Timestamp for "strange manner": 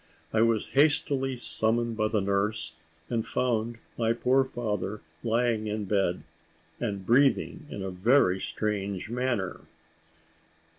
8.39-9.61